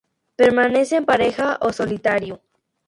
Permanece 0.35 0.95
en 0.95 1.05
pareja 1.05 1.59
o 1.61 1.71
solitario. 1.71 2.41